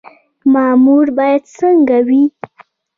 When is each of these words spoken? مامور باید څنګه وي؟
مامور 0.53 1.05
باید 1.17 1.43
څنګه 1.57 1.97
وي؟ 2.07 2.23